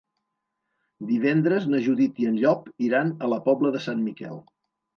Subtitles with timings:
[1.09, 4.45] Divendres na Judit i en Llop iran a la Pobla de Sant Miquel.